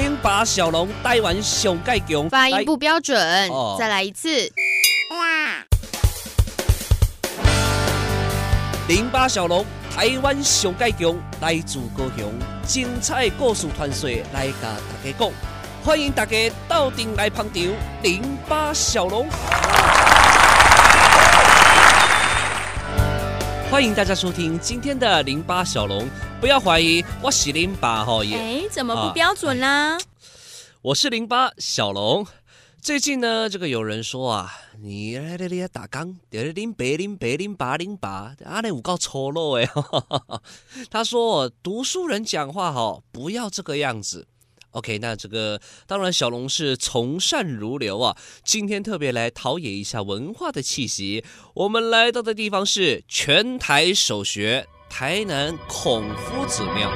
[0.00, 4.28] 零八小龙台湾上盖强，发音不标准，哦、再来一次。
[5.10, 5.66] 哇
[8.86, 12.32] 零八小龙台湾上盖强，来自高雄，
[12.64, 15.30] 精彩故事传说来甲大家讲，
[15.84, 16.36] 欢迎大家
[16.68, 17.64] 到店来捧场。
[18.04, 19.26] 零八小龙，
[23.68, 26.08] 欢迎大家收听今天的零八小龙。
[26.40, 28.36] 不要怀疑，我是零八号耶。
[28.36, 29.94] 哎，怎么不标准啦？
[29.94, 29.98] 啊、
[30.82, 32.24] 我是零八小龙。
[32.80, 39.68] 最近呢，这个有人说啊，你来来来打刚，零八零八零八零八，阿那五告丑陋哎。
[40.88, 44.28] 他说，读书人讲话哈，不要这个样子。
[44.70, 48.16] OK，那这个当然，小龙是从善如流啊。
[48.44, 51.24] 今天特别来陶冶一下文化的气息。
[51.54, 54.68] 我们来到的地方是全台首学。
[54.88, 56.90] 台南孔夫子庙，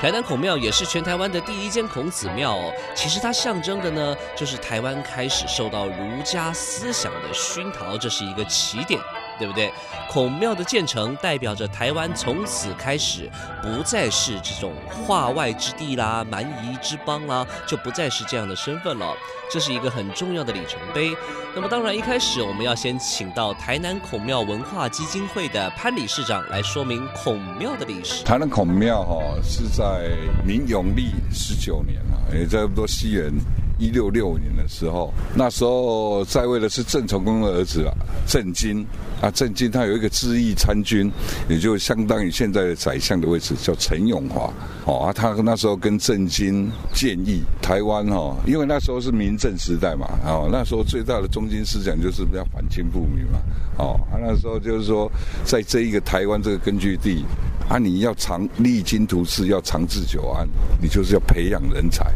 [0.00, 2.72] 台南孔庙也是全台湾的第一间孔子庙哦。
[2.94, 8.98] 其实它象征的呢，就是台湾开始受到儒家思想的熏陶，这是一个起点。
[9.38, 9.72] 对不对？
[10.10, 13.30] 孔庙的建成代表着台湾从此开始
[13.62, 19.14] 不再是这种化外之地啦、蛮夷之邦啦，就不再是这样的身份了。
[19.50, 21.14] 这是一个很重要的里程碑。
[21.54, 28.24] 那么当然，一开始我们要先请到台南孔庙文化基金会的潘理事长来说明孔庙的历史。
[28.24, 30.10] 台南孔庙哈、是在
[30.44, 33.32] 明永历十九年啊，也差不多西元。
[33.78, 37.92] 一六六年的时候，那时候在位的是郑成功的儿子啊，
[38.26, 38.86] 郑经
[39.20, 41.10] 啊，郑经他有一个知议参军，
[41.48, 44.52] 也就相当于现在的宰相的位置，叫陈永华。
[44.84, 53.38] 哦，他那时候跟郑经建议台湾、哦，因为那时候是明政时代嘛，哦，那时候最大的中心思想就是要反清复明嘛，
[53.78, 55.10] 哦，啊，那时候就是说，
[55.44, 57.24] 在这一个台湾这个根据地
[57.68, 60.46] 啊，你要长励精图治，要长治久安，
[60.80, 62.12] 你就是要培养人才。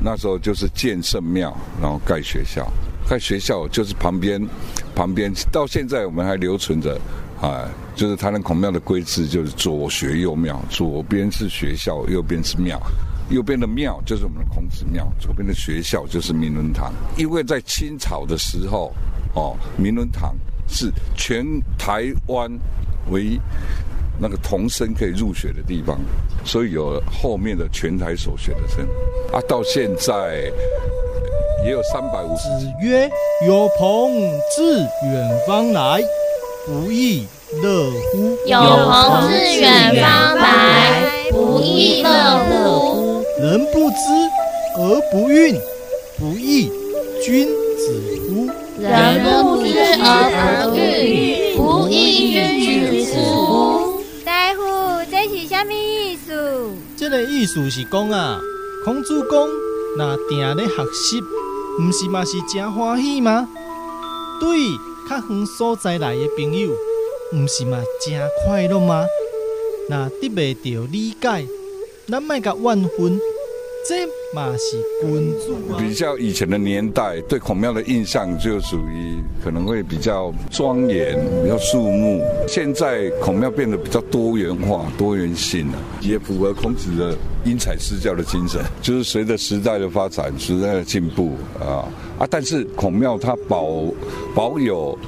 [0.00, 2.70] 那时候就是建圣庙，然后盖学校，
[3.08, 4.40] 在学校就是旁边，
[4.94, 6.98] 旁边到现在我们还留存着，
[7.40, 12.80] 啊，就是台南孔庙的规制，就是左学右庙，左边是学校，右边是庙，
[13.30, 16.92] 右边的庙就是我们的孔子庙，左边的学校就是明伦堂。
[17.16, 18.92] 因为在清朝的时候，
[19.34, 20.34] 哦，明伦堂
[20.68, 21.44] 是全
[21.78, 22.50] 台湾
[23.10, 23.40] 唯一。
[24.16, 25.98] 那个童生可以入学的地方，
[26.44, 28.86] 所以有后面的全台所学的生
[29.32, 30.48] 啊，到现在
[31.64, 32.42] 也有三百五十。
[32.60, 33.10] 子曰
[33.46, 34.12] ：“有朋
[34.54, 34.78] 自
[35.10, 36.02] 远方来，
[36.66, 37.26] 不亦
[37.62, 42.08] 乐乎？”有朋自远方来，不亦乐
[42.44, 43.24] 乎？
[43.40, 43.96] 人不知
[44.76, 45.58] 而不愠，
[46.18, 46.70] 不亦
[47.24, 47.48] 君
[47.78, 47.84] 子
[48.28, 48.46] 乎？
[48.78, 54.04] 人不知而不愠，不亦君子乎？
[56.96, 58.38] 这个意思是讲啊，
[58.84, 59.48] 孔子讲，
[59.98, 61.20] 那定咧学习，
[61.78, 63.48] 毋是嘛是真欢喜吗？
[64.40, 64.58] 对，
[65.08, 66.70] 较远所在来的朋友，
[67.32, 69.04] 毋是嘛真快乐吗？
[69.88, 71.46] 那得袂到理解，
[72.08, 73.20] 咱莫甲怨恨。
[73.86, 75.76] 这嘛是君主。
[75.76, 82.22] 比较以前的年代，对孔庙的印象就属于可能会比较庄严、比较肃穆。
[82.48, 88.62] 现在孔庙变得比较多元化、多元性了，也符合孔子的因材施教的精神。
[88.80, 91.86] 就是随着时代的发展、时代的进步啊
[92.18, 93.84] 啊，但是孔庙它保
[94.34, 94.98] 保有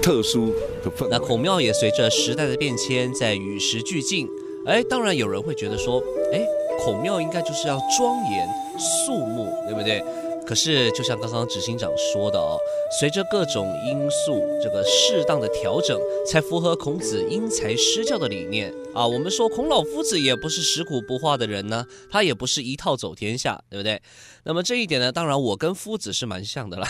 [0.00, 0.46] 特殊
[0.82, 1.08] 的氛围。
[1.10, 4.26] 那孔庙也随着时代的变迁在与时俱进。
[4.64, 6.42] 哎，当然有人会觉得说，哎。
[6.78, 10.02] 孔庙应该就是要庄严肃穆，对不对？
[10.44, 12.58] 可是就像刚刚执行长说的哦，
[12.98, 19.06] 随着各种因素，这个适当的调整，才符合孔子因材施教的理念啊。
[19.06, 24.02] 我们说孔老夫子也不是食古不化的人呢，他也不是一套走天下，对不对？
[24.42, 26.88] 那么这一点呢，当然我跟夫子是蛮像的啦。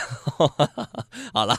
[1.34, 1.54] 好了，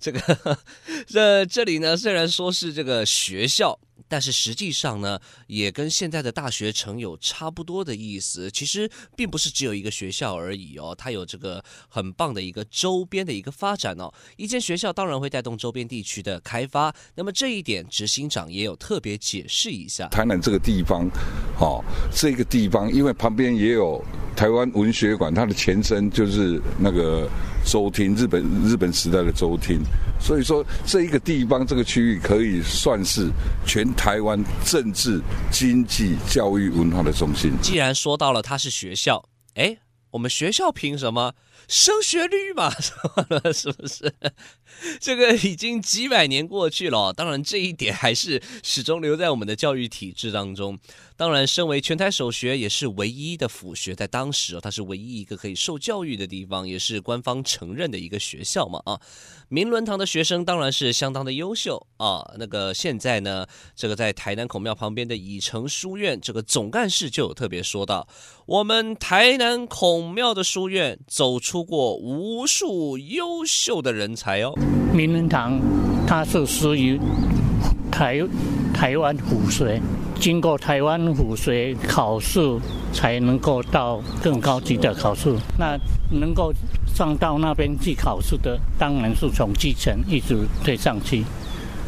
[0.00, 0.58] 这个
[1.06, 3.78] 这这里呢，虽然说是这个学校。
[4.14, 5.18] 但是实际上呢，
[5.48, 8.48] 也跟现在的大学城有差不多的意思。
[8.48, 14.08] 其实并不是只有一个学校而已哦，它有这个很棒的一个周边的一个发展哦。
[14.36, 16.94] 一间学校当然会带动周边地区的开发。
[17.16, 20.06] 那么这一点，执行长也有特别解释一下。
[20.10, 21.10] 台南这个地方，
[21.58, 21.84] 哦，
[22.14, 24.00] 这个地方因为旁边也有
[24.36, 27.28] 台湾文学馆，它的前身就是那个
[27.64, 29.80] 周厅，日本日本时代的周厅。
[30.20, 33.28] 所以说，这一个地方这个区域可以算是
[33.66, 35.20] 全台湾政治、
[35.50, 37.52] 经济、教育、文化的中心。
[37.60, 39.22] 既然说到了它是学校，
[39.54, 39.76] 哎，
[40.14, 41.34] 我们学校凭什么？
[41.66, 42.92] 升学率嘛，什
[43.28, 44.12] 么是不是？
[45.00, 50.78] 这个已经几百年过去了，当然这一点还是始终留在我们的教育体制当中。
[51.16, 59.00] 当然，身为全台首学，也是唯一的辅学，在当时哦，它是唯一一个可以受教育的地方，也是官方承认的一个学校嘛啊。
[59.48, 62.34] 明伦堂的学生当然是相当的优秀啊。
[62.36, 63.46] 那个现在呢，
[63.76, 68.06] 这个在台南孔庙旁边的以诚书院，这个总干事就有特别说到，
[68.46, 74.52] 我们台南孔孔庙的书院走出过无数优秀的人才哦。
[74.92, 75.58] 名人堂，
[76.06, 77.00] 它是属于
[77.90, 78.20] 台
[78.74, 79.80] 台湾府学，
[80.20, 82.38] 经过台湾府学考试，
[82.92, 85.34] 才能够到更高级的考试。
[85.58, 85.74] 那
[86.10, 86.52] 能够
[86.94, 91.24] 上到那边去考试的，当然是从基层一直推上去。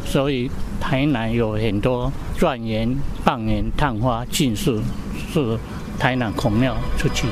[0.07, 0.49] 所以
[0.81, 4.81] 台南有很多状元、状元、探花、进士，
[5.31, 5.55] 是
[5.99, 7.27] 台南孔庙出去。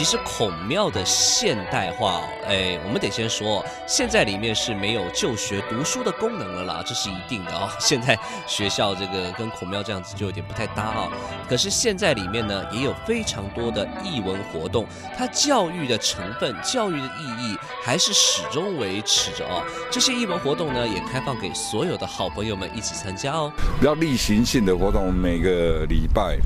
[0.00, 7.68] 其实孔庙的现代化，哎，我们得先说，现在里面是没有就学读书的功能了啦，这是一定的、哦。
[7.78, 11.08] 现在学校这个跟孔庙这样子就有点不太搭啊。
[11.46, 17.54] 可是现在里面呢，也有非常多的艺文活动，它教育的成分、教育的意义
[17.84, 19.62] 还是始终维持着啊。
[19.90, 23.52] 这些艺文活动呢，也开放给所有的好朋友们一起参加哦。
[23.78, 26.38] 比较例行性的活动，每个礼拜，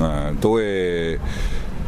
[0.00, 1.16] 嗯、都会。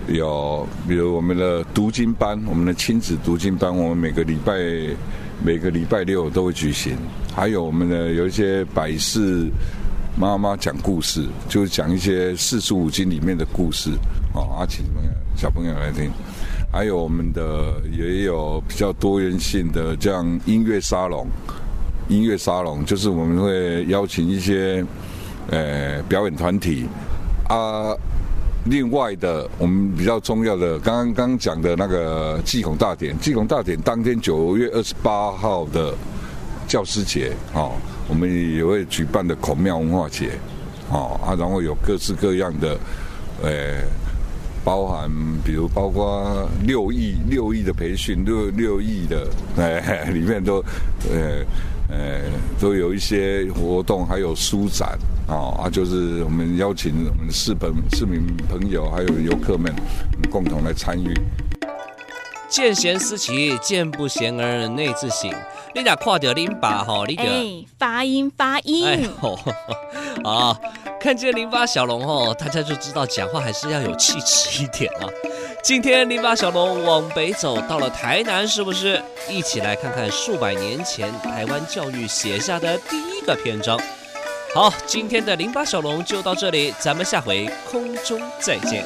[0.09, 4.55] 有，比如我们的读经班，我们的亲子读经班，我们每个礼拜
[5.45, 6.97] 每个礼拜六都会举行。
[7.35, 9.49] 还有我们的有一些百事
[10.17, 13.91] 妈妈讲故事，就是讲一些四书五经里面的故事，
[14.35, 14.85] 哦，啊，请
[15.37, 16.11] 小朋友来听。
[16.73, 21.27] 还有我们的也有比较多元性的，这样音乐沙龙，
[22.09, 24.85] 音乐沙龙就是我们会邀请一些
[25.51, 26.87] 呃表演团体
[27.49, 27.95] 啊。
[28.65, 35.95] 另外的，我们比较重要的，刚刚刚讲的那个祭孔大典，祭孔大典当天九月二十八号的
[36.69, 37.73] 教师节，哦，
[38.09, 40.33] 我们也会举办的孔庙文化节，
[40.91, 42.79] 哦啊，然后有各式各样的，
[43.43, 43.83] 呃，
[44.63, 45.11] 包含
[45.45, 50.57] 比如包括六艺六艺的培训，六六艺的，哎，里面都，
[51.11, 51.45] 呃。
[51.93, 52.21] 呃，
[52.61, 54.97] 都有一些活动，还有书展
[55.31, 59.73] 啊啊，就是我们邀请我们的市朋市民朋友还有游客们
[60.29, 61.15] 共同来参与。
[62.49, 65.33] 见贤思齐，见不贤而内自省。
[65.73, 68.85] 你俩看到林爸吼，你个、欸、发音发音。
[68.85, 69.39] 哎吼，
[70.29, 70.59] 啊，
[71.01, 75.07] 看见淋巴小龙吼，大家就知道讲话还是要有气质一点啊。
[75.63, 79.01] 今天淋巴小龙往北走到了台南，是不是？
[79.31, 83.79] 一起来看看数百年前台湾教育写下的第一个篇章。
[84.53, 88.83] 好，今天的林巴小龙就到这里，咱们下回空中再见。